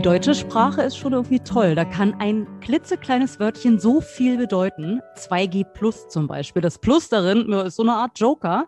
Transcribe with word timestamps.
Deutsche 0.00 0.34
Sprache 0.34 0.82
ist 0.82 0.96
schon 0.96 1.12
irgendwie 1.12 1.38
toll. 1.38 1.76
Da 1.76 1.84
kann 1.84 2.14
ein 2.14 2.48
klitzekleines 2.60 3.38
Wörtchen 3.38 3.78
so 3.78 4.00
viel 4.00 4.36
bedeuten. 4.36 5.00
2G 5.16 5.64
Plus 5.64 6.08
zum 6.08 6.26
Beispiel. 6.26 6.60
Das 6.60 6.78
Plus 6.78 7.08
darin 7.08 7.52
ist 7.52 7.76
so 7.76 7.84
eine 7.84 7.94
Art 7.94 8.18
Joker. 8.18 8.66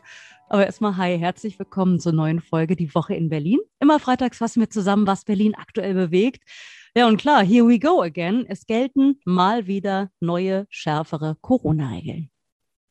Aber 0.49 0.65
erstmal, 0.65 0.97
hi, 0.97 1.19
herzlich 1.19 1.59
willkommen 1.59 1.99
zur 1.99 2.13
neuen 2.13 2.41
Folge 2.41 2.77
Die 2.77 2.95
Woche 2.95 3.15
in 3.15 3.29
Berlin. 3.29 3.59
Immer 3.81 3.99
freitags 3.99 4.39
fassen 4.39 4.61
wir 4.61 4.71
zusammen, 4.71 5.09
was 5.09 5.25
Berlin 5.25 5.57
aktuell 5.57 5.95
bewegt. 5.95 6.45
Ja, 6.95 7.09
und 7.09 7.17
klar, 7.17 7.45
here 7.45 7.67
we 7.67 7.81
go 7.81 8.01
again. 8.03 8.47
Es 8.49 8.67
gelten 8.67 9.19
mal 9.25 9.67
wieder 9.67 10.11
neue, 10.21 10.67
schärfere 10.71 11.37
Corona-Regeln. 11.41 12.31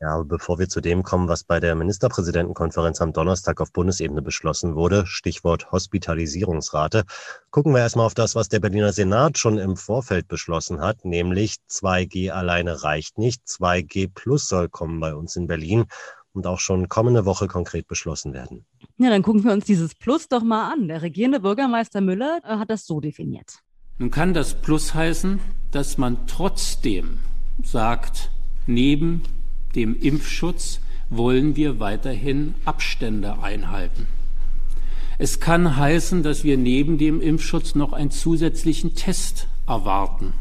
Ja, 0.02 0.22
bevor 0.24 0.60
wir 0.60 0.68
zu 0.68 0.82
dem 0.82 1.04
kommen, 1.04 1.30
was 1.30 1.46
bei 1.46 1.62
der 1.62 1.74
Ministerpräsidentenkonferenz 1.74 3.00
am 3.00 3.14
Donnerstag 3.14 3.62
auf 3.62 3.72
Bundesebene 3.72 4.22
beschlossen 4.22 4.76
wurde, 4.76 5.06
Stichwort 5.06 5.72
Hospitalisierungsrate, 5.72 7.06
gucken 7.50 7.74
wir 7.74 7.80
erstmal 7.80 8.06
auf 8.06 8.14
das, 8.14 8.36
was 8.36 8.50
der 8.50 8.60
Berliner 8.60 8.92
Senat 8.92 9.38
schon 9.38 9.58
im 9.58 9.78
Vorfeld 9.78 10.28
beschlossen 10.28 10.82
hat, 10.82 11.06
nämlich 11.06 11.56
2G 11.70 12.30
alleine 12.32 12.84
reicht 12.84 13.18
nicht, 13.18 13.44
2G 13.46 14.12
plus 14.14 14.50
soll 14.50 14.68
kommen 14.68 15.00
bei 15.00 15.16
uns 15.16 15.38
in 15.38 15.48
Berlin 15.48 15.86
und 16.34 16.46
auch 16.46 16.60
schon 16.60 16.90
kommende 16.90 17.24
Woche 17.24 17.48
konkret 17.48 17.88
beschlossen 17.88 18.34
werden. 18.34 18.66
Ja, 18.98 19.10
dann 19.10 19.24
gucken 19.24 19.46
wir 19.46 19.54
uns 19.54 19.64
dieses 19.64 19.96
Plus 19.96 20.28
doch 20.28 20.44
mal 20.44 20.74
an. 20.74 20.90
Der 20.90 21.02
regierende 21.02 21.40
Bürgermeister 21.40 22.02
Müller 22.02 22.42
äh, 22.44 22.58
hat 22.58 22.70
das 22.70 22.86
so 22.86 23.00
definiert. 23.00 23.60
Nun 23.98 24.12
kann 24.12 24.34
das 24.34 24.62
Plus 24.62 24.94
heißen, 24.94 25.40
dass 25.72 25.98
man 25.98 26.28
trotzdem 26.28 27.20
sagt, 27.64 28.30
neben 28.68 29.24
dem 29.76 30.00
Impfschutz 30.00 30.80
wollen 31.10 31.56
wir 31.56 31.80
weiterhin 31.80 32.56
Abstände 32.66 33.42
einhalten. 33.42 34.08
Es 35.18 35.40
kann 35.40 35.78
heißen, 35.78 36.24
dass 36.24 36.44
wir 36.44 36.58
neben 36.58 36.98
dem 36.98 37.22
Impfschutz 37.22 37.76
noch 37.76 37.94
einen 37.94 38.12
zusätzlichen 38.12 38.96
Test 38.96 39.48
erwarten. 39.68 40.34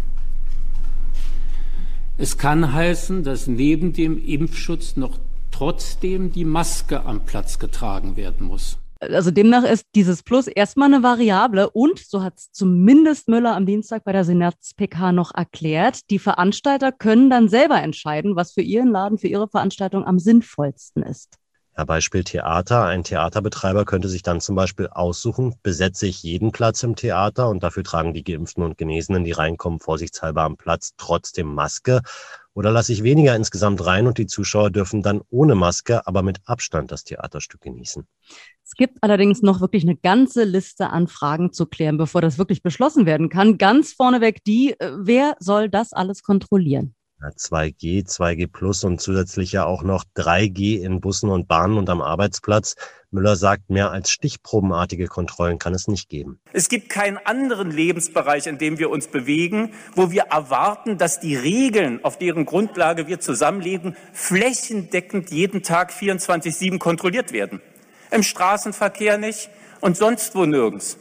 Es 2.17 2.39
kann 2.39 2.73
heißen, 2.73 3.25
dass 3.25 3.47
neben 3.47 3.93
dem 3.93 4.25
Impfschutz 4.25 4.97
noch 4.97 5.19
trotzdem 5.51 6.33
die 6.33 6.45
Maske 6.45 7.05
am 7.05 7.25
Platz 7.25 7.59
getragen 7.59 8.17
werden 8.17 8.47
muss 8.47 8.79
also 9.01 9.31
demnach 9.31 9.65
ist 9.65 9.87
dieses 9.95 10.23
Plus 10.23 10.47
erstmal 10.47 10.93
eine 10.93 11.03
Variable 11.03 11.71
und, 11.71 11.99
so 11.99 12.23
hat 12.23 12.39
es 12.39 12.53
zumindest 12.53 13.29
Müller 13.29 13.55
am 13.55 13.67
Dienstag 13.67 14.05
bei 14.05 14.13
der 14.13 14.25
Senats-PK 14.25 15.13
noch 15.13 15.35
erklärt, 15.35 16.11
die 16.11 16.19
Veranstalter 16.19 16.93
können 16.93 17.31
dann 17.31 17.49
selber 17.49 17.83
entscheiden, 17.83 18.37
was 18.37 18.53
für 18.53 18.63
ihren 18.63 18.91
Laden, 18.91 19.19
für 19.19 19.29
ihre 19.29 19.49
Veranstaltung 19.49 20.07
am 20.07 20.19
sinnvollsten 20.19 21.03
ist. 21.03 21.39
Ja, 21.77 21.85
Beispiel 21.85 22.23
Theater. 22.23 22.85
Ein 22.85 23.03
Theaterbetreiber 23.03 23.85
könnte 23.85 24.09
sich 24.09 24.23
dann 24.23 24.41
zum 24.41 24.55
Beispiel 24.55 24.87
aussuchen, 24.87 25.57
besetze 25.65 26.07
ich 26.07 26.23
jeden 26.23 26.53
Platz 26.53 26.85
im 26.85 26.95
Theater 26.95 27.49
und 27.49 27.65
dafür 27.65 27.83
tragen 27.83 28.15
die 28.15 28.23
Geimpften 28.23 28.63
und 28.63 28.79
Genesenen, 28.79 29.25
die 29.25 29.33
reinkommen, 29.33 29.81
vorsichtshalber 29.81 30.43
am 30.43 30.57
Platz 30.57 30.93
trotzdem 30.99 31.53
Maske. 31.53 32.03
Oder 32.55 32.71
lasse 32.71 32.93
ich 32.93 33.03
weniger 33.03 33.35
insgesamt 33.35 33.85
rein 33.85 34.07
und 34.07 34.17
die 34.19 34.27
Zuschauer 34.27 34.71
dürfen 34.71 35.03
dann 35.03 35.23
ohne 35.31 35.57
Maske, 35.57 36.07
aber 36.07 36.23
mit 36.23 36.39
Abstand 36.45 36.93
das 36.93 37.05
Theaterstück 37.05 37.61
genießen. 37.61 38.07
Es 38.65 38.73
gibt 38.73 39.03
allerdings 39.03 39.43
noch 39.43 39.61
wirklich 39.61 39.83
eine 39.83 39.97
ganze 39.97 40.45
Liste 40.45 40.91
an 40.91 41.09
Fragen 41.09 41.53
zu 41.53 41.67
klären, 41.67 41.99
bevor 41.99 42.21
das 42.21 42.39
wirklich 42.39 42.63
beschlossen 42.63 43.07
werden 43.07 43.29
kann. 43.29 43.59
Ganz 43.59 43.93
vorneweg 43.93 44.45
die, 44.45 44.79
äh, 44.79 44.93
wer 44.97 45.37
soll 45.41 45.69
das 45.69 45.93
alles 45.93 46.23
kontrollieren? 46.23 46.95
2G, 47.29 48.07
2G 48.07 48.51
Plus 48.51 48.85
und 48.85 49.01
zusätzlich 49.01 49.53
ja 49.53 49.65
auch 49.65 49.83
noch 49.83 50.05
3G 50.17 50.81
in 50.81 51.01
Bussen 51.01 51.31
und 51.31 51.49
Bahnen 51.49 51.79
und 51.79 51.89
am 51.91 52.01
Arbeitsplatz. 52.01 52.77
Müller 53.11 53.37
sagt, 53.37 53.71
mehr 53.71 53.91
als 53.91 54.11
stichprobenartige 54.11 55.07
Kontrollen 55.07 55.59
kann 55.59 55.75
es 55.75 55.87
nicht 55.87 56.09
geben. 56.09 56.41
Es 56.53 56.69
gibt 56.69 56.89
keinen 56.89 57.17
anderen 57.19 57.71
Lebensbereich, 57.71 58.47
in 58.47 58.59
dem 58.59 58.79
wir 58.79 58.91
uns 58.91 59.07
bewegen, 59.07 59.73
wo 59.95 60.11
wir 60.11 60.23
erwarten, 60.31 60.99
dass 60.99 61.21
die 61.21 61.37
Regeln, 61.37 62.05
auf 62.05 62.19
deren 62.19 62.45
Grundlage 62.45 63.07
wir 63.07 63.21
zusammenleben, 63.21 63.97
flächendeckend 64.13 65.31
jeden 65.31 65.63
Tag 65.63 65.93
24-7 65.93 66.79
kontrolliert 66.79 67.33
werden. 67.33 67.61
Im 68.11 68.23
Straßenverkehr 68.23 69.17
nicht 69.19 69.49
und 69.81 69.97
sonst 69.97 70.35
wo 70.35 70.45
nirgends 70.45 70.99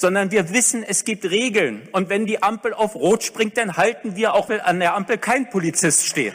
sondern 0.00 0.30
wir 0.30 0.52
wissen, 0.52 0.82
es 0.82 1.04
gibt 1.04 1.24
Regeln. 1.24 1.88
Und 1.92 2.08
wenn 2.08 2.26
die 2.26 2.42
Ampel 2.42 2.74
auf 2.74 2.94
Rot 2.94 3.22
springt, 3.22 3.56
dann 3.56 3.76
halten 3.76 4.16
wir 4.16 4.34
auch, 4.34 4.48
wenn 4.48 4.60
an 4.60 4.80
der 4.80 4.94
Ampel 4.94 5.18
kein 5.18 5.50
Polizist 5.50 6.06
steht. 6.06 6.34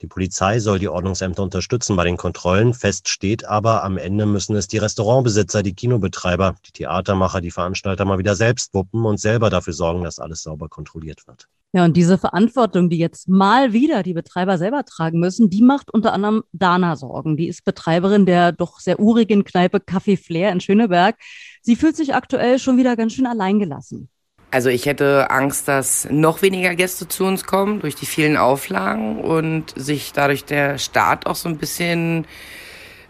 Die 0.00 0.06
Polizei 0.06 0.60
soll 0.60 0.78
die 0.78 0.88
Ordnungsämter 0.88 1.42
unterstützen 1.42 1.96
bei 1.96 2.04
den 2.04 2.16
Kontrollen. 2.16 2.72
Fest 2.72 3.08
steht 3.08 3.44
aber, 3.44 3.82
am 3.82 3.98
Ende 3.98 4.26
müssen 4.26 4.54
es 4.54 4.68
die 4.68 4.78
Restaurantbesitzer, 4.78 5.64
die 5.64 5.74
Kinobetreiber, 5.74 6.54
die 6.66 6.70
Theatermacher, 6.70 7.40
die 7.40 7.50
Veranstalter 7.50 8.04
mal 8.04 8.18
wieder 8.18 8.36
selbst 8.36 8.72
wuppen 8.74 9.04
und 9.04 9.18
selber 9.18 9.50
dafür 9.50 9.72
sorgen, 9.72 10.04
dass 10.04 10.20
alles 10.20 10.42
sauber 10.44 10.68
kontrolliert 10.68 11.26
wird. 11.26 11.48
Ja, 11.72 11.84
und 11.84 11.96
diese 11.96 12.16
Verantwortung, 12.16 12.88
die 12.88 12.96
jetzt 12.96 13.28
mal 13.28 13.72
wieder 13.72 14.04
die 14.04 14.14
Betreiber 14.14 14.56
selber 14.56 14.84
tragen 14.84 15.18
müssen, 15.18 15.50
die 15.50 15.62
macht 15.62 15.92
unter 15.92 16.12
anderem 16.12 16.44
Dana 16.52 16.94
Sorgen. 16.96 17.36
Die 17.36 17.48
ist 17.48 17.64
Betreiberin 17.64 18.24
der 18.24 18.52
doch 18.52 18.78
sehr 18.78 19.00
urigen 19.00 19.44
Kneipe 19.44 19.78
Café 19.78 20.16
Flair 20.16 20.52
in 20.52 20.60
Schöneberg. 20.60 21.16
Sie 21.62 21.76
fühlt 21.76 21.96
sich 21.96 22.14
aktuell 22.14 22.58
schon 22.58 22.76
wieder 22.76 22.96
ganz 22.96 23.14
schön 23.14 23.26
alleingelassen. 23.26 24.08
Also 24.50 24.70
ich 24.70 24.86
hätte 24.86 25.30
Angst, 25.30 25.68
dass 25.68 26.08
noch 26.10 26.40
weniger 26.40 26.74
Gäste 26.74 27.06
zu 27.06 27.24
uns 27.24 27.44
kommen 27.44 27.80
durch 27.80 27.94
die 27.94 28.06
vielen 28.06 28.38
Auflagen 28.38 29.20
und 29.20 29.74
sich 29.76 30.12
dadurch 30.14 30.44
der 30.46 30.78
Staat 30.78 31.26
auch 31.26 31.34
so 31.34 31.50
ein 31.50 31.58
bisschen 31.58 32.26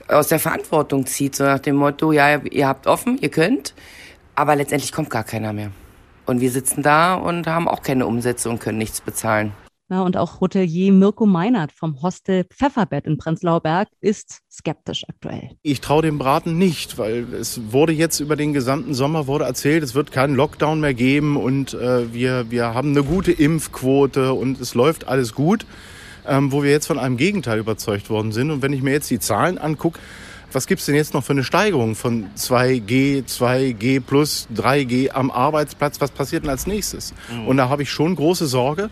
aus 0.09 0.29
der 0.29 0.41
Verantwortung 0.41 1.07
zieht, 1.07 1.37
so 1.37 1.45
nach 1.45 1.61
dem 1.61 1.77
Motto, 1.77 2.13
ja, 2.13 2.39
ihr 2.39 2.67
habt 2.67 2.87
offen, 2.87 3.19
ihr 3.21 3.29
könnt, 3.29 3.75
aber 4.35 4.57
letztendlich 4.57 4.91
kommt 4.91 5.11
gar 5.11 5.25
keiner 5.25 5.53
mehr. 5.53 5.71
Und 6.27 6.41
wir 6.41 6.51
sitzen 6.51 6.83
da 6.83 7.15
und 7.15 7.47
haben 7.47 7.69
auch 7.69 7.83
keine 7.83 8.07
Umsätze 8.07 8.51
und 8.51 8.59
können 8.59 8.79
nichts 8.79 9.01
bezahlen. 9.01 9.53
Ja, 9.91 10.03
und 10.03 10.19
auch 10.19 10.41
Hotelier 10.41 10.93
Mirko 10.93 11.25
Meinert 11.25 11.73
vom 11.73 12.03
Hostel 12.03 12.45
Pfefferbett 12.45 13.07
in 13.07 13.17
Prenzlauer 13.17 13.63
Berg 13.63 13.89
ist 14.03 14.41
skeptisch 14.51 15.05
aktuell. 15.09 15.53
Ich 15.63 15.81
traue 15.81 16.03
dem 16.03 16.19
Braten 16.19 16.59
nicht, 16.59 16.99
weil 16.99 17.33
es 17.33 17.73
wurde 17.73 17.95
jetzt 17.95 18.21
über 18.21 18.37
den 18.37 18.53
gesamten 18.53 18.93
Sommer 18.93 19.27
wurde 19.27 19.45
erzählt, 19.45 19.83
es 19.83 19.95
wird 19.95 20.13
keinen 20.13 20.35
Lockdown 20.35 20.81
mehr 20.81 20.93
geben 20.93 21.39
und 21.39 21.73
äh, 21.73 22.13
wir, 22.13 22.51
wir 22.51 22.75
haben 22.75 22.91
eine 22.91 23.03
gute 23.03 23.33
Impfquote 23.33 24.35
und 24.35 24.61
es 24.61 24.75
läuft 24.75 25.09
alles 25.09 25.35
gut, 25.35 25.65
ähm, 26.27 26.53
wo 26.53 26.63
wir 26.63 26.71
jetzt 26.71 26.87
von 26.87 26.99
einem 26.99 27.17
Gegenteil 27.17 27.59
überzeugt 27.59 28.11
worden 28.11 28.33
sind. 28.33 28.51
Und 28.51 28.61
wenn 28.61 28.75
ich 28.75 28.83
mir 28.83 28.93
jetzt 28.93 29.09
die 29.11 29.21
Zahlen 29.21 29.57
angucke, 29.57 30.01
was 30.53 30.67
gibt's 30.67 30.87
denn 30.87 30.95
jetzt 30.95 31.15
noch 31.15 31.25
für 31.25 31.33
eine 31.33 31.45
Steigerung 31.45 31.95
von 31.95 32.27
2G, 32.37 33.25
2G 33.27 34.01
plus 34.01 34.49
3G 34.55 35.11
am 35.11 35.31
Arbeitsplatz? 35.31 36.01
Was 36.01 36.11
passiert 36.11 36.45
denn 36.45 36.51
als 36.51 36.67
nächstes? 36.67 37.15
Mhm. 37.33 37.47
Und 37.49 37.57
da 37.59 37.69
habe 37.69 37.83
ich 37.83 37.91
schon 37.91 38.17
große 38.17 38.47
Sorge, 38.47 38.91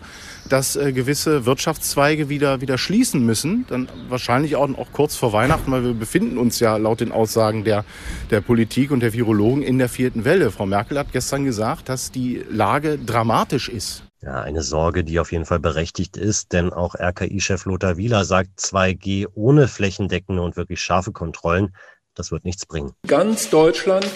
dass 0.49 0.75
äh, 0.75 0.93
gewisse 0.93 1.45
Wirtschaftszweige 1.45 2.29
wieder, 2.29 2.61
wieder 2.61 2.77
schließen 2.77 3.25
müssen. 3.25 3.65
Dann 3.69 3.89
wahrscheinlich 4.09 4.55
auch, 4.55 4.69
auch 4.77 4.91
kurz 4.91 5.15
vor 5.15 5.33
Weihnachten, 5.33 5.71
weil 5.71 5.83
wir 5.83 5.93
befinden 5.93 6.37
uns 6.37 6.59
ja 6.59 6.77
laut 6.77 7.01
den 7.01 7.11
Aussagen 7.11 7.63
der, 7.63 7.85
der 8.29 8.41
Politik 8.41 8.91
und 8.91 9.01
der 9.01 9.13
Virologen 9.13 9.63
in 9.63 9.77
der 9.77 9.89
vierten 9.89 10.25
Welle. 10.25 10.51
Frau 10.51 10.65
Merkel 10.65 10.97
hat 10.97 11.11
gestern 11.11 11.45
gesagt, 11.45 11.89
dass 11.89 12.11
die 12.11 12.43
Lage 12.49 12.97
dramatisch 12.97 13.69
ist. 13.69 14.06
Ja, 14.21 14.41
eine 14.41 14.63
Sorge, 14.63 15.03
die 15.03 15.19
auf 15.19 15.31
jeden 15.31 15.45
Fall 15.45 15.59
berechtigt 15.59 16.17
ist, 16.17 16.51
denn 16.51 16.73
auch 16.73 16.95
RKI-Chef 16.95 17.65
Lothar 17.65 17.97
Wieler 17.97 18.25
sagt, 18.25 18.59
2G 18.59 19.27
ohne 19.35 19.67
flächendeckende 19.67 20.41
und 20.41 20.57
wirklich 20.57 20.81
scharfe 20.81 21.11
Kontrollen, 21.11 21.75
das 22.15 22.31
wird 22.31 22.43
nichts 22.43 22.65
bringen. 22.65 22.93
Ganz 23.05 23.49
Deutschland 23.51 24.09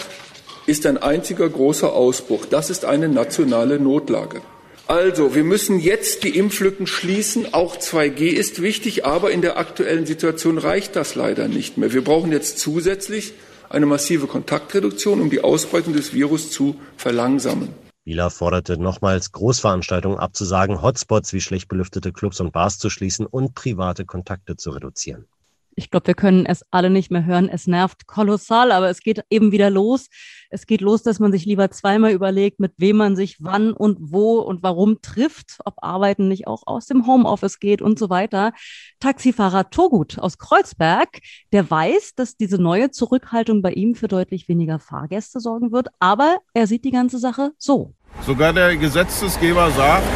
ist 0.66 0.86
ein 0.86 0.98
einziger 0.98 1.48
großer 1.48 1.92
Ausbruch. 1.92 2.46
Das 2.46 2.68
ist 2.68 2.84
eine 2.84 3.08
nationale 3.08 3.78
Notlage. 3.78 4.42
Also, 4.88 5.34
wir 5.36 5.44
müssen 5.44 5.78
jetzt 5.78 6.24
die 6.24 6.36
Impflücken 6.36 6.86
schließen. 6.88 7.54
Auch 7.54 7.76
2G 7.76 8.30
ist 8.30 8.60
wichtig, 8.60 9.06
aber 9.06 9.30
in 9.30 9.40
der 9.40 9.56
aktuellen 9.56 10.06
Situation 10.06 10.58
reicht 10.58 10.96
das 10.96 11.14
leider 11.14 11.46
nicht 11.46 11.78
mehr. 11.78 11.92
Wir 11.92 12.02
brauchen 12.02 12.32
jetzt 12.32 12.58
zusätzlich 12.58 13.34
eine 13.70 13.86
massive 13.86 14.26
Kontaktreduktion, 14.26 15.20
um 15.20 15.30
die 15.30 15.42
Ausbreitung 15.42 15.94
des 15.94 16.12
Virus 16.12 16.50
zu 16.50 16.76
verlangsamen. 16.96 17.68
Wieler 18.04 18.30
forderte 18.30 18.78
nochmals, 18.78 19.32
Großveranstaltungen 19.32 20.18
abzusagen, 20.18 20.82
Hotspots 20.82 21.32
wie 21.32 21.40
schlecht 21.40 21.68
belüftete 21.68 22.12
Clubs 22.12 22.40
und 22.40 22.52
Bars 22.52 22.78
zu 22.78 22.90
schließen 22.90 23.26
und 23.26 23.54
private 23.54 24.04
Kontakte 24.04 24.56
zu 24.56 24.70
reduzieren. 24.70 25.26
Ich 25.74 25.90
glaube, 25.90 26.08
wir 26.08 26.14
können 26.14 26.44
es 26.44 26.64
alle 26.70 26.90
nicht 26.90 27.10
mehr 27.10 27.24
hören. 27.24 27.48
Es 27.48 27.66
nervt 27.66 28.06
kolossal, 28.06 28.72
aber 28.72 28.90
es 28.90 29.00
geht 29.00 29.24
eben 29.30 29.52
wieder 29.52 29.70
los. 29.70 30.08
Es 30.50 30.66
geht 30.66 30.82
los, 30.82 31.02
dass 31.02 31.18
man 31.18 31.32
sich 31.32 31.46
lieber 31.46 31.70
zweimal 31.70 32.12
überlegt, 32.12 32.60
mit 32.60 32.74
wem 32.76 32.96
man 32.96 33.16
sich 33.16 33.38
wann 33.40 33.72
und 33.72 33.98
wo 34.00 34.38
und 34.40 34.62
warum 34.62 35.00
trifft, 35.00 35.60
ob 35.64 35.76
Arbeiten 35.82 36.28
nicht 36.28 36.46
auch 36.46 36.64
aus 36.66 36.86
dem 36.86 37.06
Homeoffice 37.06 37.58
geht 37.58 37.80
und 37.80 37.98
so 37.98 38.10
weiter. 38.10 38.52
Taxifahrer 39.00 39.70
Togut 39.70 40.18
aus 40.18 40.36
Kreuzberg, 40.36 41.20
der 41.52 41.70
weiß, 41.70 42.14
dass 42.16 42.36
diese 42.36 42.60
neue 42.60 42.90
Zurückhaltung 42.90 43.62
bei 43.62 43.72
ihm 43.72 43.94
für 43.94 44.08
deutlich 44.08 44.48
weniger 44.48 44.78
Fahrgäste 44.78 45.40
sorgen 45.40 45.72
wird, 45.72 45.88
aber 45.98 46.38
er 46.52 46.66
sieht 46.66 46.84
die 46.84 46.90
ganze 46.90 47.18
Sache 47.18 47.52
so. 47.56 47.94
Sogar 48.26 48.52
der 48.52 48.76
Gesetzesgeber 48.76 49.70
sagt, 49.70 50.06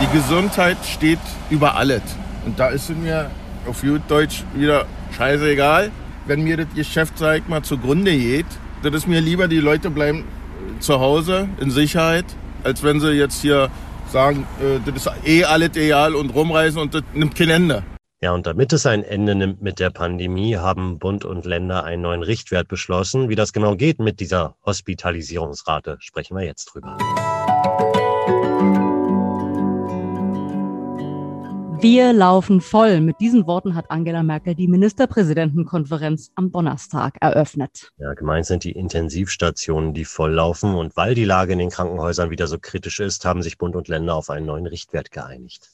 die 0.00 0.16
Gesundheit 0.16 0.78
steht 0.84 1.18
über 1.50 1.74
alles. 1.74 2.02
Und 2.46 2.58
da 2.58 2.68
ist 2.68 2.88
mir 2.90 3.30
auf 3.66 3.82
gut 3.82 4.02
Deutsch 4.08 4.44
wieder 4.54 4.86
scheißegal, 5.16 5.90
wenn 6.26 6.42
mir 6.42 6.56
das 6.56 6.66
Geschäft, 6.74 7.18
sag 7.18 7.38
ich 7.38 7.48
mal, 7.48 7.62
zugrunde 7.62 8.16
geht. 8.16 8.46
Das 8.82 8.94
ist 8.94 9.08
mir 9.08 9.20
lieber, 9.20 9.48
die 9.48 9.58
Leute 9.58 9.90
bleiben 9.90 10.24
zu 10.80 11.00
Hause 11.00 11.48
in 11.60 11.70
Sicherheit, 11.70 12.24
als 12.64 12.82
wenn 12.82 13.00
sie 13.00 13.12
jetzt 13.12 13.40
hier 13.42 13.70
sagen, 14.10 14.46
äh, 14.60 14.78
das 14.84 15.06
ist 15.06 15.26
eh 15.26 15.44
alles 15.44 15.76
egal 15.76 16.14
und 16.14 16.30
rumreisen 16.30 16.80
und 16.80 16.94
das 16.94 17.02
nimmt 17.14 17.34
kein 17.34 17.50
Ende. 17.50 17.82
Ja, 18.20 18.32
und 18.32 18.46
damit 18.46 18.72
es 18.72 18.86
ein 18.86 19.02
Ende 19.02 19.34
nimmt 19.34 19.62
mit 19.62 19.80
der 19.80 19.90
Pandemie, 19.90 20.56
haben 20.56 21.00
Bund 21.00 21.24
und 21.24 21.44
Länder 21.44 21.82
einen 21.82 22.02
neuen 22.02 22.22
Richtwert 22.22 22.68
beschlossen. 22.68 23.28
Wie 23.28 23.34
das 23.34 23.52
genau 23.52 23.74
geht 23.74 23.98
mit 23.98 24.20
dieser 24.20 24.54
Hospitalisierungsrate, 24.64 25.96
sprechen 25.98 26.36
wir 26.36 26.44
jetzt 26.44 26.66
drüber. 26.66 26.96
Wir 31.82 32.12
laufen 32.12 32.60
voll. 32.60 33.00
Mit 33.00 33.18
diesen 33.18 33.48
Worten 33.48 33.74
hat 33.74 33.90
Angela 33.90 34.22
Merkel 34.22 34.54
die 34.54 34.68
Ministerpräsidentenkonferenz 34.68 36.30
am 36.36 36.52
Donnerstag 36.52 37.16
eröffnet. 37.20 37.90
Ja, 37.98 38.14
gemeint 38.14 38.46
sind 38.46 38.62
die 38.62 38.70
Intensivstationen, 38.70 39.92
die 39.92 40.04
volllaufen. 40.04 40.76
Und 40.76 40.96
weil 40.96 41.16
die 41.16 41.24
Lage 41.24 41.54
in 41.54 41.58
den 41.58 41.70
Krankenhäusern 41.70 42.30
wieder 42.30 42.46
so 42.46 42.60
kritisch 42.60 43.00
ist, 43.00 43.24
haben 43.24 43.42
sich 43.42 43.58
Bund 43.58 43.74
und 43.74 43.88
Länder 43.88 44.14
auf 44.14 44.30
einen 44.30 44.46
neuen 44.46 44.68
Richtwert 44.68 45.10
geeinigt. 45.10 45.70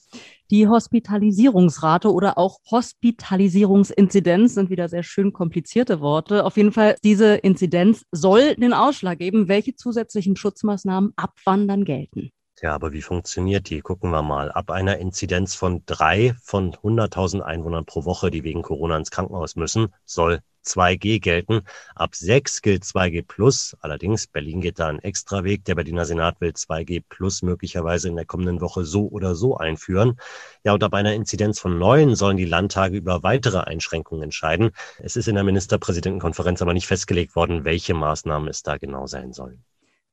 Die 0.51 0.67
Hospitalisierungsrate 0.67 2.11
oder 2.11 2.39
auch 2.39 2.61
Hospitalisierungsinzidenz 2.71 4.55
sind 4.55 4.71
wieder 4.71 4.89
sehr 4.89 5.03
schön 5.03 5.35
komplizierte 5.35 6.01
Worte. 6.01 6.47
Auf 6.47 6.57
jeden 6.57 6.73
Fall, 6.73 6.97
diese 7.05 7.35
Inzidenz 7.35 8.07
soll 8.13 8.55
den 8.55 8.73
Ausschlag 8.73 9.19
geben, 9.19 9.49
welche 9.49 9.77
zusätzlichen 9.77 10.37
Schutzmaßnahmen 10.37 11.13
ab 11.17 11.35
wann 11.45 11.69
dann 11.69 11.85
gelten. 11.85 12.31
Ja, 12.61 12.75
aber 12.75 12.93
wie 12.93 13.03
funktioniert 13.03 13.71
die? 13.71 13.81
Gucken 13.81 14.11
wir 14.11 14.23
mal. 14.23 14.51
Ab 14.51 14.71
einer 14.71 14.99
Inzidenz 14.99 15.55
von 15.55 15.83
drei 15.87 16.35
von 16.43 16.73
100.000 16.73 17.41
Einwohnern 17.41 17.85
pro 17.85 18.05
Woche, 18.05 18.31
die 18.31 18.43
wegen 18.43 18.63
Corona 18.63 18.97
ins 18.97 19.13
Krankenhaus 19.13 19.55
müssen, 19.55 19.95
soll 20.05 20.41
2G 20.65 21.21
gelten. 21.21 21.63
Ab 21.95 22.17
6 22.17 22.61
gilt 22.63 22.83
2G 22.83 23.23
plus. 23.27 23.77
Allerdings, 23.81 24.27
Berlin 24.27 24.61
geht 24.61 24.81
da 24.81 24.89
einen 24.89 24.99
extra 24.99 25.45
Weg. 25.45 25.65
Der 25.67 25.77
Berliner 25.77 26.05
Senat 26.05 26.41
will 26.41 26.51
2G 26.51 27.05
plus 27.09 27.43
möglicherweise 27.43 28.09
in 28.09 28.17
der 28.17 28.27
kommenden 28.27 28.61
Woche 28.61 28.85
so 28.85 29.07
oder 29.09 29.37
so 29.37 29.57
einführen. 29.57 30.19
Ja, 30.65 30.73
und 30.75 30.83
ab 30.83 30.95
einer 30.95 31.15
Inzidenz 31.15 31.61
von 31.61 31.79
9 31.79 32.17
sollen 32.17 32.37
die 32.37 32.45
Landtage 32.45 32.97
über 32.97 33.23
weitere 33.23 33.61
Einschränkungen 33.61 34.25
entscheiden. 34.25 34.71
Es 34.99 35.17
ist 35.17 35.29
in 35.29 35.37
der 35.37 35.45
Ministerpräsidentenkonferenz 35.45 36.61
aber 36.61 36.75
nicht 36.75 36.89
festgelegt 36.89 37.37
worden, 37.37 37.65
welche 37.65 37.95
Maßnahmen 37.95 38.49
es 38.49 38.63
da 38.65 38.79
genau 38.79 39.07
sein 39.07 39.33
sollen. 39.33 39.65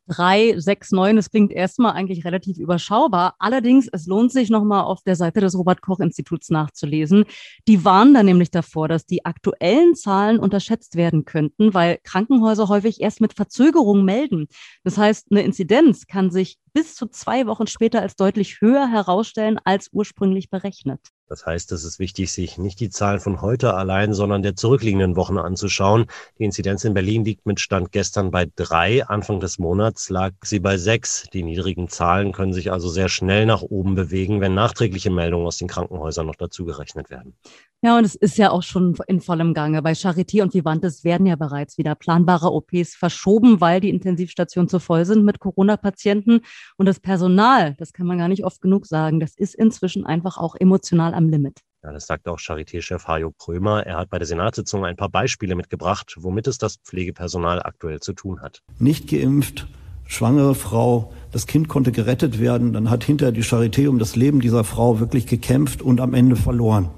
3, 0.08 0.56
6, 0.58 0.92
9, 0.92 1.16
das 1.16 1.30
klingt 1.30 1.52
erstmal 1.52 1.94
eigentlich 1.94 2.26
relativ 2.26 2.58
überschaubar. 2.58 3.36
Allerdings, 3.40 3.88
es 3.92 4.06
lohnt 4.06 4.32
sich 4.32 4.50
nochmal 4.50 4.84
auf 4.84 5.02
der 5.04 5.16
Seite 5.16 5.42
des 5.42 5.58
Robert-Koch-Instituts 5.58 6.50
nachzulesen. 6.50 7.26
Die 7.68 7.84
warnen 7.84 8.14
da 8.14 8.24
nämlich 8.24 8.52
davor, 8.52 8.88
dass 8.88 9.06
die 9.06 9.26
aktuellen 9.26 9.96
Zahlen 9.96 10.40
unterschätzt 10.40 10.96
werden 10.96 11.26
könnten, 11.26 11.74
weil 11.74 12.00
Krankenhäuser 12.04 12.68
häufig 12.68 13.02
erst 13.02 13.22
mit 13.22 13.34
Verzögerung 13.34 14.06
melden. 14.06 14.48
Das 14.84 14.98
heißt, 14.98 15.28
eine 15.32 15.42
Inzidenz 15.42 16.08
kann 16.08 16.30
sich 16.32 16.58
bis 16.74 16.96
zu 16.96 17.08
zwei 17.08 17.48
Wochen 17.48 17.68
später 17.68 18.02
als 18.02 18.16
deutlich 18.16 18.62
höher 18.62 18.88
herausstellen 18.88 19.60
als 19.64 19.90
ursprünglich 19.92 20.50
berechnet. 20.50 21.00
Das 21.28 21.46
heißt, 21.46 21.72
es 21.72 21.84
ist 21.84 21.98
wichtig, 21.98 22.32
sich 22.32 22.60
nicht 22.60 22.80
die 22.80 22.92
Zahlen 22.92 23.20
von 23.20 23.42
heute 23.42 23.74
allein, 23.74 24.14
sondern 24.14 24.44
der 24.44 24.56
zurückliegenden 24.56 25.16
Wochen 25.16 25.40
anzuschauen. 25.40 26.06
Die 26.38 26.44
Inzidenz 26.44 26.84
in 26.84 26.94
Berlin 26.94 27.26
liegt 27.26 27.48
mit 27.48 27.60
Stand 27.60 27.92
gestern 27.92 28.30
bei 28.30 28.46
drei. 28.56 29.04
Anfang 29.08 29.40
des 29.40 29.58
Monats 29.58 30.10
lag 30.10 30.34
sie 30.44 30.60
bei 30.60 30.78
sechs. 30.78 31.28
Die 31.34 31.42
niedrigen 31.42 31.90
Zahlen 31.90 32.32
können 32.32 32.54
sich 32.54 32.72
also 32.72 32.90
sehr 32.90 33.10
schnell 33.10 33.48
nach 33.48 33.64
oben 33.64 33.96
bewegen, 33.96 34.40
wenn 34.40 34.54
nachträgliche 34.54 35.10
Meldungen 35.10 35.48
aus 35.48 35.58
den 35.58 35.68
Krankenhäusern 35.68 36.28
noch 36.28 36.36
dazu 36.36 36.64
gerechnet 36.64 37.10
werden. 37.10 37.36
Ja, 37.84 37.98
und 37.98 38.06
es 38.06 38.16
ist 38.16 38.38
ja 38.38 38.50
auch 38.50 38.64
schon 38.64 38.98
in 39.08 39.22
vollem 39.22 39.54
Gange. 39.54 39.82
Bei 39.82 39.92
Charité 39.92 40.42
und 40.42 40.54
Vivantes 40.54 41.04
werden 41.04 41.28
ja 41.28 41.36
bereits 41.36 41.78
wieder 41.78 41.94
planbare 41.94 42.52
OPs 42.52 42.96
verschoben, 42.96 43.62
weil 43.62 43.80
die 43.80 43.90
Intensivstationen 43.90 44.70
zu 44.70 44.80
voll 44.80 45.06
sind 45.06 45.24
mit 45.24 45.40
Corona-Patienten. 45.40 46.42
Und 46.78 46.86
das 46.88 47.00
Personal, 47.00 47.76
das 47.76 47.94
kann 47.94 48.08
man 48.08 48.18
gar 48.18 48.28
nicht 48.28 48.44
oft 48.44 48.62
genug 48.62 48.88
sagen, 48.88 49.20
das 49.20 49.36
ist 49.38 49.54
inzwischen 49.54 50.06
einfach 50.06 50.38
auch 50.38 50.56
emotional 50.56 51.14
am 51.14 51.30
Limit. 51.30 51.60
Ja, 51.84 51.92
das 51.92 52.08
sagt 52.08 52.28
auch 52.28 52.40
Charité-Chef 52.40 53.08
Hajo 53.08 53.32
Krömer. 53.38 53.86
Er 53.86 53.98
hat 53.98 54.10
bei 54.10 54.18
der 54.18 54.26
Senatssitzung 54.26 54.84
ein 54.86 54.96
paar 54.96 55.10
Beispiele 55.10 55.54
mitgebracht, 55.56 56.16
womit 56.18 56.48
es 56.48 56.58
das 56.58 56.78
Pflegepersonal 56.78 57.62
aktuell 57.62 58.00
zu 58.00 58.14
tun 58.14 58.42
hat. 58.42 58.64
Nicht 58.80 59.08
geimpft, 59.08 59.68
schwangere 60.08 60.56
Frau, 60.56 61.14
das 61.32 61.46
Kind 61.46 61.68
konnte 61.68 61.92
gerettet 61.92 62.40
werden, 62.40 62.74
dann 62.74 62.90
hat 62.90 63.04
hinter 63.04 63.32
die 63.32 63.44
Charité 63.44 63.88
um 63.88 64.00
das 64.00 64.16
Leben 64.16 64.40
dieser 64.40 64.64
Frau 64.64 65.00
wirklich 65.00 65.28
gekämpft 65.28 65.84
und 65.84 66.02
am 66.02 66.16
Ende 66.16 66.36
verloren. 66.36 66.90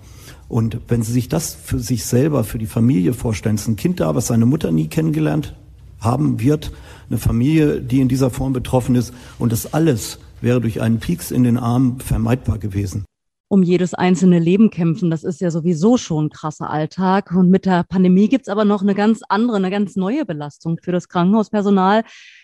Und 0.49 0.79
wenn 0.87 1.01
Sie 1.03 1.11
sich 1.11 1.27
das 1.29 1.53
für 1.53 1.79
sich 1.79 2.05
selber, 2.05 2.43
für 2.43 2.57
die 2.57 2.67
Familie 2.67 3.13
vorstellen, 3.13 3.55
es 3.55 3.61
ist 3.61 3.67
ein 3.67 3.75
Kind 3.75 3.99
da, 3.99 4.15
was 4.15 4.27
seine 4.27 4.45
Mutter 4.45 4.71
nie 4.71 4.87
kennengelernt 4.87 5.55
haben 5.99 6.39
wird, 6.39 6.71
eine 7.09 7.17
Familie, 7.17 7.81
die 7.81 7.99
in 7.99 8.07
dieser 8.07 8.29
Form 8.29 8.53
betroffen 8.53 8.95
ist 8.95 9.13
und 9.39 9.51
das 9.51 9.73
alles 9.73 10.19
wäre 10.41 10.61
durch 10.61 10.81
einen 10.81 10.99
Pieks 10.99 11.31
in 11.31 11.43
den 11.43 11.57
Arm 11.57 11.99
vermeidbar 11.99 12.59
gewesen 12.59 13.05
um 13.49 13.63
jedes 13.63 13.93
einzelne 13.93 14.39
Leben 14.39 14.69
kämpfen. 14.69 15.09
Das 15.09 15.23
ist 15.23 15.39
ja 15.39 15.51
sowieso 15.51 15.97
schon 15.97 16.25
ein 16.25 16.29
krasser 16.29 16.69
Alltag. 16.69 17.31
Und 17.31 17.49
mit 17.49 17.65
der 17.65 17.83
Pandemie 17.83 18.27
gibt's 18.27 18.49
aber 18.49 18.65
noch 18.65 18.81
eine 18.81 18.95
ganz 18.95 19.21
andere, 19.29 19.57
eine 19.57 19.71
ganz 19.71 19.95
neue 19.95 20.25
Belastung 20.25 20.77
für 20.81 20.91
das 20.91 21.07
Krankenhauspersonal. 21.07 22.03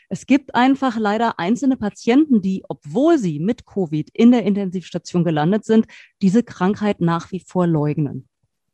Es 0.10 0.26
gibt 0.26 0.56
einfach 0.56 0.98
leider 0.98 1.40
einzelne 1.40 1.78
Patienten, 1.78 2.42
die, 2.42 2.64
obwohl 2.68 3.18
sie 3.18 3.40
mit 3.40 3.66
Covid 3.66 4.10
in 4.14 4.32
der 4.32 4.44
Intensivstation 4.44 5.24
gelandet 5.24 5.66
sind, 5.66 5.88
diese 6.22 6.44
Krankheit 6.44 7.02
nach 7.02 7.32
wie 7.32 7.40
vor 7.40 7.68
leugnen. 7.68 8.28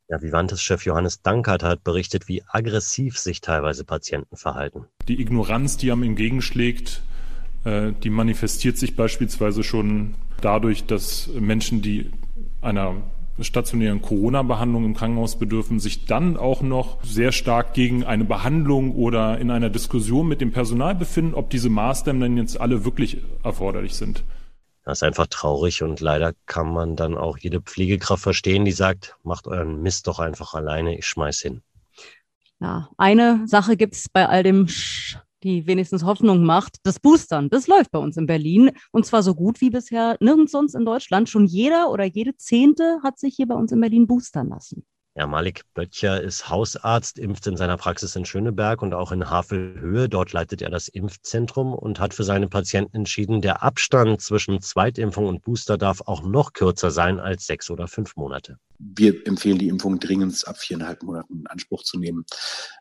Ja, 0.09 0.21
Vivantes-Chef 0.21 0.85
Johannes 0.85 1.21
Dankert 1.21 1.61
hat 1.61 1.83
berichtet, 1.83 2.27
wie 2.27 2.41
aggressiv 2.47 3.19
sich 3.19 3.41
teilweise 3.41 3.85
Patienten 3.85 4.37
verhalten. 4.37 4.85
Die 5.07 5.21
Ignoranz, 5.21 5.77
die 5.77 5.91
am 5.91 6.01
entgegenschlägt, 6.01 7.03
äh, 7.63 7.91
die 8.03 8.09
manifestiert 8.09 8.77
sich 8.77 8.95
beispielsweise 8.95 9.63
schon 9.63 10.15
dadurch, 10.41 10.85
dass 10.85 11.27
Menschen, 11.27 11.83
die 11.83 12.11
einer 12.61 13.03
stationären 13.43 14.01
Corona-Behandlung 14.01 14.85
im 14.85 14.95
Krankenhaus 14.95 15.37
bedürfen, 15.37 15.79
sich 15.79 16.05
dann 16.05 16.37
auch 16.37 16.61
noch 16.61 17.03
sehr 17.03 17.31
stark 17.31 17.73
gegen 17.73 18.03
eine 18.03 18.25
Behandlung 18.25 18.95
oder 18.95 19.37
in 19.39 19.51
einer 19.51 19.69
Diskussion 19.69 20.27
mit 20.27 20.41
dem 20.41 20.51
Personal 20.51 20.95
befinden, 20.95 21.33
ob 21.33 21.49
diese 21.49 21.69
Maßnahmen 21.69 22.21
denn 22.21 22.37
jetzt 22.37 22.59
alle 22.59 22.85
wirklich 22.85 23.17
erforderlich 23.43 23.95
sind. 23.95 24.23
Das 24.85 24.99
ist 24.99 25.03
einfach 25.03 25.27
traurig 25.27 25.83
und 25.83 25.99
leider 25.99 26.33
kann 26.45 26.71
man 26.73 26.95
dann 26.95 27.17
auch 27.17 27.37
jede 27.37 27.61
Pflegekraft 27.61 28.23
verstehen, 28.23 28.65
die 28.65 28.71
sagt, 28.71 29.17
macht 29.23 29.47
euren 29.47 29.81
Mist 29.81 30.07
doch 30.07 30.19
einfach 30.19 30.53
alleine, 30.53 30.97
ich 30.97 31.05
schmeiß 31.05 31.39
hin. 31.39 31.61
Ja, 32.59 32.89
eine 32.97 33.43
Sache 33.45 33.77
gibt's 33.77 34.09
bei 34.09 34.27
all 34.27 34.43
dem 34.43 34.67
Sch 34.67 35.17
die 35.43 35.67
wenigstens 35.67 36.03
Hoffnung 36.03 36.43
macht. 36.43 36.77
Das 36.83 36.99
Boostern, 36.99 37.49
das 37.49 37.67
läuft 37.67 37.91
bei 37.91 37.99
uns 37.99 38.17
in 38.17 38.25
Berlin 38.25 38.71
und 38.91 39.05
zwar 39.05 39.23
so 39.23 39.35
gut 39.35 39.61
wie 39.61 39.69
bisher 39.69 40.17
nirgends 40.19 40.51
sonst 40.51 40.75
in 40.75 40.85
Deutschland. 40.85 41.29
Schon 41.29 41.45
jeder 41.45 41.91
oder 41.91 42.05
jede 42.05 42.35
Zehnte 42.37 42.99
hat 43.03 43.19
sich 43.19 43.35
hier 43.35 43.47
bei 43.47 43.55
uns 43.55 43.71
in 43.71 43.79
Berlin 43.79 44.07
boostern 44.07 44.49
lassen. 44.49 44.85
Ja, 45.15 45.25
Malik 45.25 45.63
Böttcher 45.73 46.21
ist 46.21 46.49
Hausarzt, 46.49 47.17
impft 47.17 47.47
in 47.47 47.57
seiner 47.57 47.77
Praxis 47.77 48.15
in 48.15 48.25
Schöneberg 48.25 48.81
und 48.81 48.93
auch 48.93 49.11
in 49.11 49.29
Havelhöhe. 49.29 50.07
Dort 50.07 50.33
leitet 50.33 50.61
er 50.61 50.69
das 50.69 50.87
Impfzentrum 50.87 51.73
und 51.73 51.99
hat 51.99 52.13
für 52.13 52.23
seine 52.23 52.47
Patienten 52.47 52.97
entschieden, 52.97 53.41
der 53.41 53.63
Abstand 53.63 54.21
zwischen 54.21 54.61
Zweitimpfung 54.61 55.25
und 55.25 55.41
Booster 55.43 55.77
darf 55.77 56.01
auch 56.01 56.21
noch 56.21 56.53
kürzer 56.53 56.91
sein 56.91 57.19
als 57.19 57.47
sechs 57.47 57.69
oder 57.71 57.87
fünf 57.87 58.15
Monate. 58.15 58.59
Wir 58.77 59.27
empfehlen 59.27 59.57
die 59.57 59.67
Impfung 59.67 59.99
dringend 59.99 60.47
ab 60.47 60.57
viereinhalb 60.57 61.03
Monaten 61.03 61.39
in 61.39 61.47
Anspruch 61.47 61.83
zu 61.83 61.99
nehmen. 61.99 62.25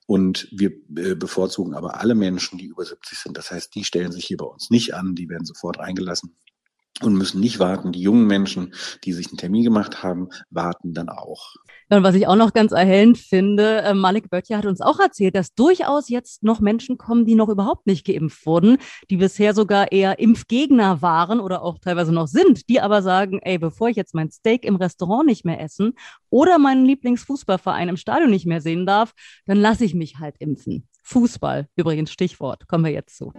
Und 0.07 0.49
wir 0.53 0.71
äh, 0.97 1.15
bevorzugen 1.17 1.75
aber 1.75 2.01
alle 2.01 2.15
Menschen, 2.15 2.59
die 2.59 2.67
über 2.67 2.85
70 2.85 3.19
sind. 3.19 3.37
Das 3.37 3.51
heißt, 3.51 3.75
die 3.75 3.85
stellen 3.85 4.13
sich 4.13 4.27
hier 4.27 4.37
bei 4.37 4.47
uns 4.47 4.71
nicht 4.71 4.95
an, 4.95 5.15
die 5.15 5.29
werden 5.29 5.45
sofort 5.45 5.81
eingelassen. 5.81 6.37
Und 7.03 7.15
müssen 7.15 7.41
nicht 7.41 7.59
warten. 7.59 7.93
Die 7.93 8.01
jungen 8.01 8.27
Menschen, 8.27 8.75
die 9.05 9.13
sich 9.13 9.29
einen 9.29 9.39
Termin 9.39 9.65
gemacht 9.65 10.03
haben, 10.03 10.29
warten 10.51 10.95
dann 10.95 11.09
auch. 11.09 11.55
Und 11.91 12.03
was 12.03 12.15
ich 12.15 12.27
auch 12.27 12.37
noch 12.37 12.53
ganz 12.53 12.73
erhellend 12.73 13.17
finde, 13.17 13.83
äh, 13.83 13.95
Malik 13.95 14.29
Böttcher 14.29 14.59
hat 14.59 14.67
uns 14.67 14.81
auch 14.81 14.99
erzählt, 14.99 15.35
dass 15.35 15.55
durchaus 15.55 16.09
jetzt 16.09 16.43
noch 16.43 16.61
Menschen 16.61 16.99
kommen, 16.99 17.25
die 17.25 17.35
noch 17.35 17.49
überhaupt 17.49 17.87
nicht 17.87 18.07
geimpft 18.07 18.45
wurden, 18.45 18.77
die 19.11 19.17
bisher 19.17 19.55
sogar 19.55 19.91
eher 19.91 20.19
Impfgegner 20.19 21.01
waren 21.01 21.41
oder 21.41 21.63
auch 21.63 21.79
teilweise 21.79 22.13
noch 22.13 22.27
sind, 22.27 22.69
die 22.69 22.81
aber 22.81 23.01
sagen, 23.01 23.41
ey, 23.43 23.59
bevor 23.59 23.89
ich 23.89 23.97
jetzt 23.97 24.15
mein 24.15 24.31
Steak 24.31 24.65
im 24.65 24.77
Restaurant 24.77 25.27
nicht 25.27 25.45
mehr 25.45 25.61
essen 25.61 25.95
oder 26.29 26.59
meinen 26.59 26.85
Lieblingsfußballverein 26.85 27.89
im 27.89 27.97
Stadion 27.97 28.31
nicht 28.31 28.47
mehr 28.47 28.61
sehen 28.61 28.85
darf, 28.85 29.13
dann 29.47 29.59
lasse 29.59 29.85
ich 29.85 29.95
mich 29.95 30.19
halt 30.19 30.37
impfen. 30.39 30.87
Fußball, 31.05 31.69
übrigens 31.75 32.13
Stichwort, 32.13 32.69
kommen 32.69 32.85
wir 32.85 32.93
jetzt 32.93 33.17
zu. 33.17 33.33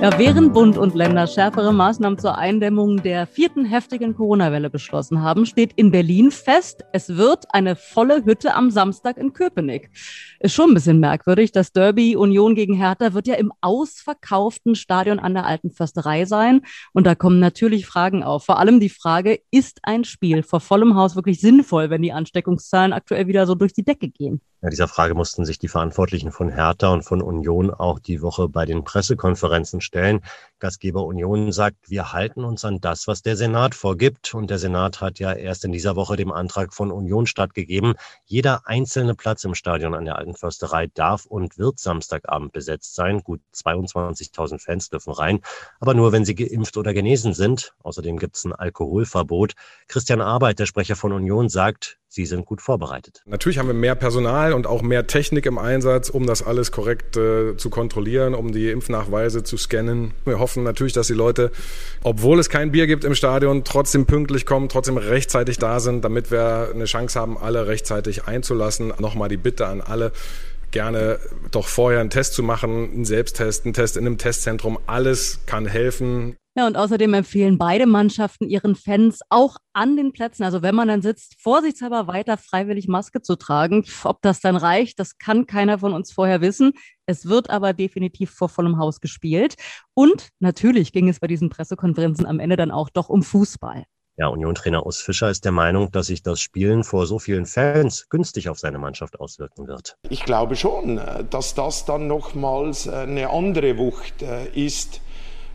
Ja, 0.00 0.18
während 0.18 0.54
Bund 0.54 0.78
und 0.78 0.94
Länder 0.94 1.26
schärfere 1.26 1.74
Maßnahmen 1.74 2.18
zur 2.18 2.38
Eindämmung 2.38 3.02
der 3.02 3.26
vierten 3.26 3.66
heftigen 3.66 4.14
Corona-Welle 4.14 4.70
beschlossen 4.70 5.20
haben, 5.20 5.44
steht 5.44 5.74
in 5.74 5.90
Berlin 5.90 6.30
fest, 6.30 6.86
es 6.94 7.18
wird 7.18 7.44
eine 7.50 7.76
volle 7.76 8.24
Hütte 8.24 8.54
am 8.54 8.70
Samstag 8.70 9.18
in 9.18 9.34
Köpenick. 9.34 9.90
Ist 10.38 10.54
schon 10.54 10.70
ein 10.70 10.74
bisschen 10.74 11.00
merkwürdig. 11.00 11.52
Das 11.52 11.72
Derby 11.72 12.16
Union 12.16 12.54
gegen 12.54 12.76
Hertha 12.76 13.12
wird 13.12 13.26
ja 13.26 13.34
im 13.34 13.52
ausverkauften 13.60 14.74
Stadion 14.74 15.18
an 15.18 15.34
der 15.34 15.44
Alten 15.44 15.70
Försterei 15.70 16.24
sein. 16.24 16.62
Und 16.94 17.06
da 17.06 17.14
kommen 17.14 17.38
natürlich 17.38 17.84
Fragen 17.84 18.22
auf. 18.22 18.46
Vor 18.46 18.58
allem 18.58 18.80
die 18.80 18.88
Frage, 18.88 19.40
ist 19.50 19.80
ein 19.82 20.04
Spiel 20.04 20.42
vor 20.42 20.60
vollem 20.60 20.94
Haus 20.94 21.14
wirklich 21.14 21.42
sinnvoll, 21.42 21.90
wenn 21.90 22.00
die 22.00 22.14
Ansteckungszahlen 22.14 22.94
aktuell 22.94 23.26
wieder 23.26 23.46
so 23.46 23.54
durch 23.54 23.74
die 23.74 23.84
Decke 23.84 24.08
gehen? 24.08 24.40
Ja, 24.62 24.68
dieser 24.68 24.88
Frage 24.88 25.14
mussten 25.14 25.46
sich 25.46 25.58
die 25.58 25.68
Verantwortlichen 25.68 26.32
von 26.32 26.50
Hertha 26.50 26.92
und 26.92 27.02
von 27.02 27.22
Union 27.22 27.70
auch 27.70 27.98
die 27.98 28.20
Woche 28.20 28.46
bei 28.46 28.66
den 28.66 28.84
Pressekonferenzen 28.84 29.80
stellen. 29.80 30.20
Gastgeber 30.58 31.06
Union 31.06 31.50
sagt, 31.50 31.88
wir 31.88 32.12
halten 32.12 32.44
uns 32.44 32.62
an 32.66 32.78
das, 32.78 33.06
was 33.06 33.22
der 33.22 33.38
Senat 33.38 33.74
vorgibt. 33.74 34.34
Und 34.34 34.50
der 34.50 34.58
Senat 34.58 35.00
hat 35.00 35.18
ja 35.18 35.32
erst 35.32 35.64
in 35.64 35.72
dieser 35.72 35.96
Woche 35.96 36.16
dem 36.16 36.30
Antrag 36.30 36.74
von 36.74 36.92
Union 36.92 37.26
stattgegeben. 37.26 37.94
Jeder 38.26 38.66
einzelne 38.66 39.14
Platz 39.14 39.44
im 39.44 39.54
Stadion 39.54 39.94
an 39.94 40.04
der 40.04 40.18
Alten 40.18 40.34
Försterei 40.34 40.88
darf 40.88 41.24
und 41.24 41.56
wird 41.56 41.78
Samstagabend 41.78 42.52
besetzt 42.52 42.94
sein. 42.94 43.22
Gut 43.22 43.40
22.000 43.54 44.62
Fans 44.62 44.90
dürfen 44.90 45.14
rein, 45.14 45.40
aber 45.80 45.94
nur, 45.94 46.12
wenn 46.12 46.26
sie 46.26 46.34
geimpft 46.34 46.76
oder 46.76 46.92
genesen 46.92 47.32
sind. 47.32 47.72
Außerdem 47.82 48.18
gibt 48.18 48.36
es 48.36 48.44
ein 48.44 48.52
Alkoholverbot. 48.52 49.54
Christian 49.88 50.20
Arbeit, 50.20 50.58
der 50.58 50.66
Sprecher 50.66 50.96
von 50.96 51.12
Union, 51.12 51.48
sagt, 51.48 51.99
Sie 52.12 52.26
sind 52.26 52.44
gut 52.44 52.60
vorbereitet. 52.60 53.22
Natürlich 53.24 53.58
haben 53.58 53.68
wir 53.68 53.74
mehr 53.74 53.94
Personal 53.94 54.52
und 54.52 54.66
auch 54.66 54.82
mehr 54.82 55.06
Technik 55.06 55.46
im 55.46 55.58
Einsatz, 55.58 56.10
um 56.10 56.26
das 56.26 56.42
alles 56.42 56.72
korrekt 56.72 57.16
äh, 57.16 57.56
zu 57.56 57.70
kontrollieren, 57.70 58.34
um 58.34 58.50
die 58.50 58.68
Impfnachweise 58.68 59.44
zu 59.44 59.56
scannen. 59.56 60.12
Wir 60.24 60.40
hoffen 60.40 60.64
natürlich, 60.64 60.92
dass 60.92 61.06
die 61.06 61.14
Leute, 61.14 61.52
obwohl 62.02 62.40
es 62.40 62.48
kein 62.48 62.72
Bier 62.72 62.88
gibt 62.88 63.04
im 63.04 63.14
Stadion, 63.14 63.62
trotzdem 63.62 64.06
pünktlich 64.06 64.44
kommen, 64.44 64.68
trotzdem 64.68 64.96
rechtzeitig 64.96 65.58
da 65.58 65.78
sind, 65.78 66.04
damit 66.04 66.32
wir 66.32 66.70
eine 66.74 66.86
Chance 66.86 67.18
haben, 67.18 67.38
alle 67.38 67.68
rechtzeitig 67.68 68.24
einzulassen. 68.24 68.92
Nochmal 68.98 69.28
die 69.28 69.36
Bitte 69.36 69.68
an 69.68 69.80
alle, 69.80 70.10
gerne 70.72 71.20
doch 71.52 71.68
vorher 71.68 72.00
einen 72.00 72.10
Test 72.10 72.34
zu 72.34 72.42
machen, 72.42 72.90
einen 72.92 73.04
Selbsttest, 73.04 73.64
einen 73.64 73.72
Test 73.74 73.96
in 73.96 74.04
einem 74.04 74.18
Testzentrum. 74.18 74.80
Alles 74.88 75.38
kann 75.46 75.64
helfen. 75.64 76.34
Ja, 76.56 76.66
und 76.66 76.76
außerdem 76.76 77.14
empfehlen 77.14 77.58
beide 77.58 77.86
Mannschaften 77.86 78.48
ihren 78.48 78.74
Fans 78.74 79.20
auch 79.28 79.58
an 79.72 79.96
den 79.96 80.12
Plätzen, 80.12 80.42
also 80.42 80.62
wenn 80.62 80.74
man 80.74 80.88
dann 80.88 81.00
sitzt, 81.00 81.40
vorsichtshalber 81.40 82.08
weiter 82.08 82.36
freiwillig 82.36 82.88
Maske 82.88 83.22
zu 83.22 83.36
tragen. 83.36 83.84
Ob 84.02 84.20
das 84.20 84.40
dann 84.40 84.56
reicht, 84.56 84.98
das 84.98 85.16
kann 85.18 85.46
keiner 85.46 85.78
von 85.78 85.92
uns 85.92 86.10
vorher 86.10 86.40
wissen. 86.40 86.72
Es 87.06 87.26
wird 87.26 87.50
aber 87.50 87.72
definitiv 87.72 88.32
vor 88.32 88.48
vollem 88.48 88.78
Haus 88.78 89.00
gespielt. 89.00 89.54
Und 89.94 90.30
natürlich 90.40 90.92
ging 90.92 91.08
es 91.08 91.20
bei 91.20 91.28
diesen 91.28 91.50
Pressekonferenzen 91.50 92.26
am 92.26 92.40
Ende 92.40 92.56
dann 92.56 92.72
auch 92.72 92.90
doch 92.90 93.08
um 93.08 93.22
Fußball. 93.22 93.84
Ja, 94.16 94.26
Union-Trainer 94.26 94.84
Urs 94.84 95.00
Fischer 95.00 95.30
ist 95.30 95.44
der 95.44 95.52
Meinung, 95.52 95.92
dass 95.92 96.08
sich 96.08 96.22
das 96.22 96.40
Spielen 96.40 96.82
vor 96.82 97.06
so 97.06 97.20
vielen 97.20 97.46
Fans 97.46 98.08
günstig 98.08 98.48
auf 98.48 98.58
seine 98.58 98.78
Mannschaft 98.78 99.20
auswirken 99.20 99.68
wird. 99.68 99.96
Ich 100.10 100.24
glaube 100.24 100.56
schon, 100.56 100.98
äh, 100.98 101.24
dass 101.30 101.54
das 101.54 101.84
dann 101.84 102.08
nochmals 102.08 102.86
äh, 102.86 102.90
eine 102.90 103.30
andere 103.30 103.78
Wucht 103.78 104.20
äh, 104.22 104.48
ist 104.48 105.00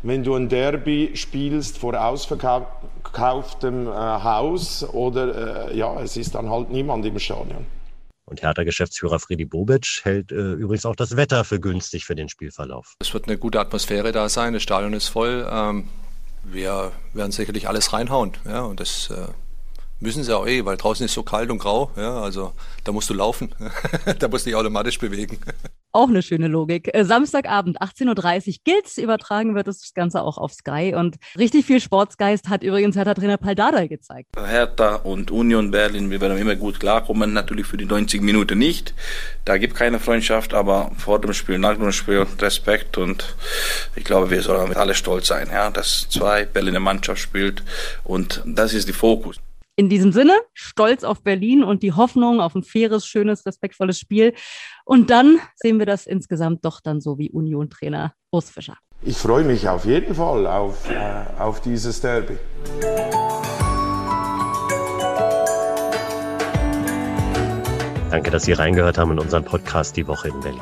wenn 0.06 0.24
du 0.24 0.36
ein 0.36 0.48
Derby 0.50 1.12
spielst 1.16 1.80
vor 1.80 2.00
ausverkauftem 2.00 3.88
äh, 3.88 3.92
Haus 3.92 4.88
oder 4.94 5.70
äh, 5.72 5.78
ja, 5.78 6.00
es 6.00 6.16
ist 6.16 6.36
dann 6.36 6.50
halt 6.50 6.70
niemand 6.70 7.06
im 7.06 7.18
Stadion. 7.18 7.66
Und 8.26 8.42
Hertha-Geschäftsführer 8.42 9.20
Friedi 9.20 9.46
Bobic 9.46 10.02
hält 10.04 10.32
äh, 10.32 10.54
übrigens 10.54 10.86
auch 10.86 10.96
das 10.96 11.18
Wetter 11.18 11.44
für 11.44 11.60
günstig 11.60 12.06
für 12.06 12.16
den 12.16 12.30
Spielverlauf. 12.30 12.94
Es 13.00 13.14
wird 13.16 13.28
eine 13.28 13.38
gute 13.38 13.60
Atmosphäre 13.60 14.12
da 14.12 14.30
sein, 14.30 14.54
das 14.54 14.62
Stadion 14.62 14.94
ist 14.94 15.08
voll. 15.08 15.48
Ähm, 15.50 15.88
wir 16.44 16.92
werden 17.14 17.32
sicherlich 17.32 17.68
alles 17.68 17.92
reinhauen. 17.92 18.34
Ja, 18.46 18.62
und 18.62 18.80
das 18.80 19.10
äh, 19.10 19.28
müssen 20.00 20.24
sie 20.24 20.36
auch 20.36 20.46
eh, 20.46 20.66
weil 20.66 20.78
draußen 20.78 21.04
ist 21.04 21.14
so 21.14 21.24
kalt 21.24 21.50
und 21.50 21.58
grau. 21.58 21.90
Ja, 21.96 22.22
also 22.22 22.54
da 22.84 22.92
musst 22.92 23.10
du 23.10 23.16
laufen. 23.16 23.56
da 24.20 24.28
musst 24.28 24.46
du 24.46 24.52
dich 24.52 24.56
automatisch 24.56 25.00
bewegen. 25.00 25.40
Auch 25.96 26.10
eine 26.10 26.22
schöne 26.22 26.50
Logik. 26.50 26.90
Äh, 26.94 27.06
Samstagabend, 27.06 27.82
18.30 27.82 28.48
Uhr 28.48 28.54
gilt's. 28.66 28.98
Übertragen 28.98 29.56
wird 29.56 29.68
das 29.68 29.94
Ganze 29.94 30.22
auch 30.24 30.38
auf 30.38 30.52
Sky. 30.52 30.94
Und 30.94 31.16
richtig 31.40 31.66
viel 31.66 31.80
Sportsgeist 31.80 32.50
hat 32.50 32.64
übrigens 32.64 32.98
Hertha-Trainer 32.98 33.38
Paldada 33.38 33.88
gezeigt. 33.88 34.28
Hertha 34.38 34.96
und 34.96 35.32
Union 35.32 35.72
Berlin, 35.72 36.12
wir 36.12 36.20
werden 36.20 36.38
immer 36.38 36.58
gut 36.58 36.82
klarkommen. 36.82 37.32
Natürlich 37.32 37.66
für 37.66 37.78
die 37.78 37.86
90 37.86 38.22
Minuten 38.22 38.58
nicht. 38.60 38.94
Da 39.46 39.58
gibt 39.58 39.76
keine 39.76 40.02
Freundschaft, 40.02 40.54
aber 40.54 40.92
vor 40.98 41.22
dem 41.22 41.32
Spiel, 41.32 41.60
nach 41.60 41.78
dem 41.78 41.90
Spiel 41.94 42.28
Respekt. 42.40 42.98
Und 42.98 43.34
ich 43.96 44.04
glaube, 44.04 44.30
wir 44.30 44.42
sollen 44.42 44.76
alle 44.76 44.96
stolz 44.96 45.28
sein, 45.28 45.48
ja, 45.50 45.72
dass 45.72 46.10
zwei 46.10 46.44
Berliner 46.44 46.82
Mannschaft 46.82 47.22
spielt. 47.22 47.64
Und 48.04 48.42
das 48.46 48.74
ist 48.74 48.90
die 48.90 48.94
Fokus. 48.94 49.40
In 49.78 49.90
diesem 49.90 50.14
Sinne, 50.14 50.32
stolz 50.54 51.04
auf 51.04 51.22
Berlin 51.22 51.62
und 51.62 51.84
die 51.84 51.92
Hoffnung 51.92 52.40
auf 52.40 52.56
ein 52.56 52.64
faires, 52.64 53.06
schönes, 53.06 53.46
respektvolles 53.46 54.00
Spiel. 54.00 54.34
Und 54.86 55.10
dann 55.10 55.38
sehen 55.58 55.80
wir 55.80 55.86
das 55.86 56.08
insgesamt 56.08 56.64
doch 56.64 56.80
dann 56.80 57.02
so 57.02 57.18
wie 57.18 57.30
Union-Trainer 57.30 58.14
Urs 58.32 58.50
Fischer. 58.50 58.78
Ich 59.02 59.18
freue 59.18 59.44
mich 59.44 59.68
auf 59.68 59.84
jeden 59.84 60.16
Fall 60.16 60.48
auf, 60.48 60.90
äh, 60.90 61.42
auf 61.42 61.60
dieses 61.60 62.00
Derby. 62.00 62.38
Danke, 68.12 68.32
dass 68.32 68.46
Sie 68.46 68.54
reingehört 68.54 68.98
haben 68.98 69.12
in 69.12 69.20
unseren 69.20 69.44
Podcast 69.44 69.98
Die 69.98 70.08
Woche 70.08 70.30
in 70.30 70.40
Berlin. 70.40 70.62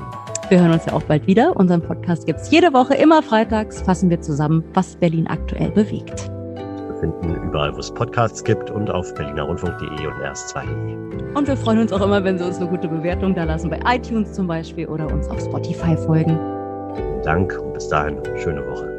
Wir 0.50 0.60
hören 0.60 0.72
uns 0.72 0.88
ja 0.88 0.94
auch 0.94 1.04
bald 1.04 1.28
wieder. 1.28 1.56
Unseren 1.56 1.84
Podcast 1.84 2.26
gibt 2.26 2.40
es 2.40 2.50
jede 2.50 2.74
Woche, 2.74 2.96
immer 2.96 3.22
freitags. 3.22 3.84
Fassen 3.84 4.10
wir 4.10 4.22
zusammen, 4.22 4.64
was 4.74 4.96
Berlin 4.96 5.28
aktuell 5.28 5.70
bewegt 5.70 6.32
finden 7.04 7.36
überall, 7.50 7.76
wo 7.76 7.80
es 7.80 7.92
Podcasts 7.92 8.42
gibt 8.46 8.72
und 8.72 8.90
auf 8.90 9.14
berlinerrundfunk.de 9.16 10.08
und 10.08 10.14
rs2.de. 10.14 11.34
Und 11.34 11.48
wir 11.48 11.58
freuen 11.58 11.80
uns 11.80 11.92
auch 11.92 12.02
immer, 12.02 12.24
wenn 12.24 12.38
Sie 12.38 12.46
uns 12.46 12.58
eine 12.58 12.68
gute 12.68 12.88
Bewertung 12.88 13.36
da 13.36 13.44
lassen, 13.44 13.70
bei 13.70 13.80
iTunes 13.86 14.32
zum 14.32 14.48
Beispiel 14.48 14.88
oder 14.88 15.08
uns 15.08 15.28
auf 15.28 15.42
Spotify 15.42 15.98
folgen. 15.98 16.40
Vielen 16.96 17.22
Dank 17.24 17.60
und 17.60 17.74
bis 17.74 17.90
dahin, 17.90 18.18
schöne 18.38 18.66
Woche. 18.68 18.93